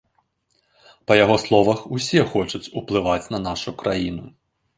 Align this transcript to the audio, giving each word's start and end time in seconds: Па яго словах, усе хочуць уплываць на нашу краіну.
Па 1.11 1.17
яго 1.23 1.35
словах, 1.43 1.83
усе 1.99 2.25
хочуць 2.33 2.61
уплываць 2.83 3.31
на 3.37 3.43
нашу 3.47 3.77
краіну. 3.85 4.25